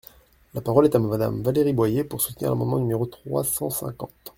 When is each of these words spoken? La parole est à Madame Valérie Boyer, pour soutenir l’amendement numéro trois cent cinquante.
La 0.55 0.61
parole 0.61 0.85
est 0.87 0.95
à 0.95 0.99
Madame 0.99 1.43
Valérie 1.43 1.73
Boyer, 1.73 2.03
pour 2.03 2.21
soutenir 2.21 2.49
l’amendement 2.49 2.79
numéro 2.79 3.05
trois 3.05 3.43
cent 3.43 3.69
cinquante. 3.69 4.09